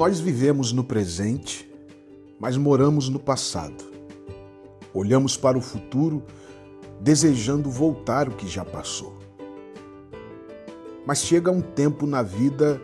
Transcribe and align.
Nós 0.00 0.18
vivemos 0.18 0.72
no 0.72 0.82
presente, 0.82 1.70
mas 2.38 2.56
moramos 2.56 3.10
no 3.10 3.18
passado. 3.18 3.84
Olhamos 4.94 5.36
para 5.36 5.58
o 5.58 5.60
futuro 5.60 6.22
desejando 6.98 7.70
voltar 7.70 8.26
o 8.26 8.34
que 8.34 8.48
já 8.48 8.64
passou. 8.64 9.14
Mas 11.04 11.18
chega 11.18 11.50
um 11.50 11.60
tempo 11.60 12.06
na 12.06 12.22
vida 12.22 12.80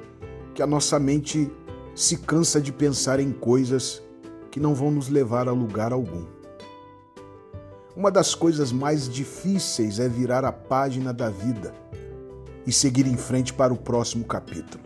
que 0.55 0.61
a 0.61 0.67
nossa 0.67 0.99
mente 0.99 1.51
se 1.95 2.19
cansa 2.19 2.61
de 2.61 2.71
pensar 2.71 3.19
em 3.19 3.33
coisas 3.33 4.03
que 4.51 4.61
não 4.61 4.75
vão 4.75 4.91
nos 4.91 5.09
levar 5.09 5.49
a 5.49 5.53
lugar 5.53 5.95
algum. 5.95 6.27
Uma 7.97 8.11
das 8.11 8.35
coisas 8.35 8.71
mais 8.71 9.09
difíceis 9.09 9.99
é 9.99 10.07
virar 10.07 10.45
a 10.45 10.53
página 10.53 11.15
da 11.15 11.31
vida 11.31 11.73
e 12.67 12.73
seguir 12.73 13.07
em 13.07 13.17
frente 13.17 13.55
para 13.55 13.73
o 13.73 13.77
próximo 13.79 14.27
capítulo. 14.27 14.86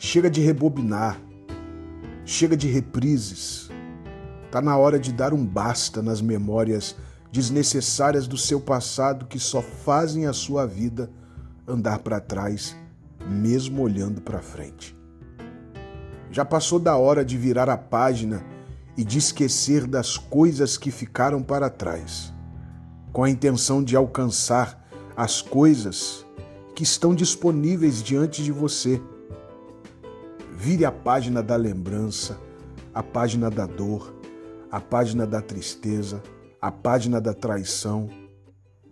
Chega 0.00 0.30
de 0.30 0.40
rebobinar, 0.40 1.20
chega 2.24 2.56
de 2.56 2.68
reprises. 2.68 3.68
Está 4.46 4.62
na 4.62 4.76
hora 4.76 4.96
de 4.96 5.12
dar 5.12 5.34
um 5.34 5.44
basta 5.44 6.00
nas 6.00 6.20
memórias 6.20 6.94
desnecessárias 7.32 8.28
do 8.28 8.38
seu 8.38 8.60
passado 8.60 9.26
que 9.26 9.40
só 9.40 9.60
fazem 9.60 10.26
a 10.26 10.32
sua 10.32 10.64
vida 10.66 11.10
andar 11.66 11.98
para 11.98 12.20
trás, 12.20 12.76
mesmo 13.28 13.82
olhando 13.82 14.20
para 14.20 14.38
frente. 14.38 14.96
Já 16.30 16.44
passou 16.44 16.78
da 16.78 16.96
hora 16.96 17.24
de 17.24 17.36
virar 17.36 17.68
a 17.68 17.76
página 17.76 18.44
e 18.96 19.02
de 19.02 19.18
esquecer 19.18 19.84
das 19.84 20.16
coisas 20.16 20.76
que 20.76 20.92
ficaram 20.92 21.42
para 21.42 21.68
trás, 21.68 22.32
com 23.12 23.24
a 23.24 23.30
intenção 23.30 23.82
de 23.82 23.96
alcançar 23.96 24.88
as 25.16 25.42
coisas 25.42 26.24
que 26.76 26.84
estão 26.84 27.16
disponíveis 27.16 28.00
diante 28.00 28.44
de 28.44 28.52
você 28.52 29.02
Vire 30.60 30.84
a 30.84 30.90
página 30.90 31.40
da 31.40 31.54
lembrança, 31.54 32.36
a 32.92 33.00
página 33.00 33.48
da 33.48 33.64
dor, 33.64 34.12
a 34.68 34.80
página 34.80 35.24
da 35.24 35.40
tristeza, 35.40 36.20
a 36.60 36.68
página 36.68 37.20
da 37.20 37.32
traição, 37.32 38.10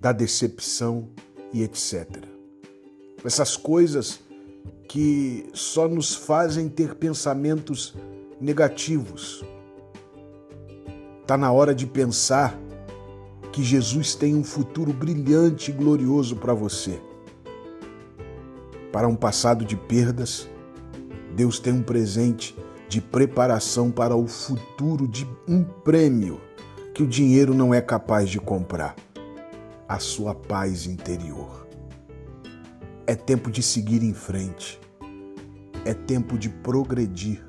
da 0.01 0.13
decepção 0.13 1.09
e 1.53 1.65
etc. 1.65 2.23
Essas 3.25 3.57
coisas 3.57 4.21
que 4.89 5.51
só 5.53 5.89
nos 5.89 6.15
fazem 6.15 6.69
ter 6.69 6.95
pensamentos 6.95 7.97
negativos. 8.41 9.45
Está 11.21 11.37
na 11.37 11.51
hora 11.51 11.75
de 11.75 11.85
pensar 11.85 12.57
que 13.51 13.65
Jesus 13.65 14.15
tem 14.15 14.37
um 14.37 14.45
futuro 14.45 14.93
brilhante 14.93 15.73
e 15.73 15.75
glorioso 15.75 16.37
para 16.37 16.55
você. 16.55 17.03
Para 18.93 19.09
um 19.09 19.17
passado 19.17 19.65
de 19.65 19.75
perdas, 19.75 20.49
Deus 21.37 21.59
tem 21.59 21.75
um 21.75 21.83
presente 21.83 22.57
de 22.89 22.99
preparação 22.99 23.91
para 23.91 24.17
o 24.17 24.27
futuro 24.27 25.07
de 25.07 25.29
um 25.47 25.63
prêmio 25.63 26.41
que 26.95 27.03
o 27.03 27.07
dinheiro 27.07 27.53
não 27.53 27.75
é 27.75 27.81
capaz 27.83 28.31
de 28.31 28.41
comprar: 28.41 28.97
a 29.87 29.99
sua 29.99 30.35
paz 30.35 30.87
interior. 30.87 31.69
É 33.07 33.15
tempo 33.15 33.51
de 33.51 33.63
seguir 33.63 34.03
em 34.03 34.15
frente. 34.15 34.81
É 35.85 35.93
tempo 35.93 36.39
de 36.39 36.49
progredir. 36.49 37.45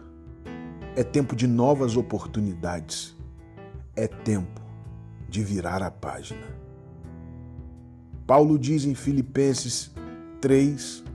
É 0.93 1.01
tempo 1.01 1.33
de 1.33 1.47
novas 1.47 1.95
oportunidades. 1.95 3.15
É 3.95 4.05
tempo 4.05 4.61
de 5.29 5.41
virar 5.41 5.81
a 5.81 5.89
página. 5.89 6.45
Paulo 8.27 8.59
diz 8.59 8.83
em 8.83 8.93
Filipenses 8.93 9.91
3, 10.41 11.05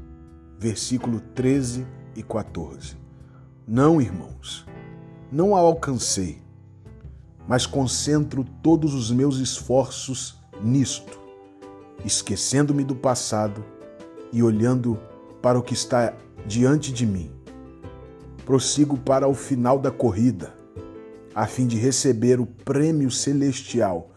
versículo 0.59 1.20
13 1.20 1.87
e 2.16 2.22
14. 2.22 2.96
Não, 3.66 4.00
irmãos, 4.00 4.66
não 5.30 5.55
a 5.56 5.60
alcancei, 5.60 6.42
mas 7.47 7.66
concentro 7.66 8.44
todos 8.62 8.94
os 8.94 9.10
meus 9.10 9.38
esforços 9.38 10.38
nisto, 10.62 11.19
esquecendo-me 12.04 12.84
do 12.84 12.94
passado 12.94 13.64
e 14.32 14.42
olhando 14.42 14.98
para 15.41 15.59
o 15.59 15.62
que 15.62 15.75
está 15.75 16.14
diante 16.47 16.92
de 16.92 17.06
mim. 17.06 17.31
Prossigo 18.44 18.98
para 18.98 19.28
o 19.28 19.34
final 19.34 19.78
da 19.78 19.91
corrida, 19.91 20.54
a 21.34 21.47
fim 21.47 21.66
de 21.66 21.78
receber 21.78 22.41
o 22.41 22.47
prêmio 22.47 23.10
celestial 23.10 24.10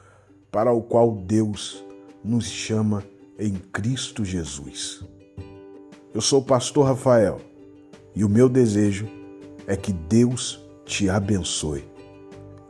para 0.52 0.72
o 0.72 0.82
qual 0.82 1.12
Deus 1.12 1.86
nos 2.24 2.46
chama 2.46 3.04
em 3.38 3.54
Cristo 3.54 4.26
Jesus. 4.26 5.04
Eu 6.14 6.22
sou 6.22 6.42
o 6.42 6.46
pastor 6.46 6.86
Rafael 6.86 7.40
e 8.16 8.24
o 8.24 8.30
meu 8.30 8.48
desejo 8.48 9.08
é 9.68 9.76
que 9.76 9.92
Deus 9.92 10.64
te 10.86 11.10
abençoe. 11.10 11.84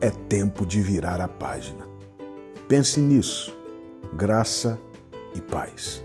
É 0.00 0.10
tempo 0.10 0.66
de 0.66 0.80
virar 0.80 1.20
a 1.20 1.28
página. 1.28 1.86
Pense 2.68 3.00
nisso. 3.00 3.56
Graça 4.14 4.78
e 5.34 5.40
paz. 5.40 6.02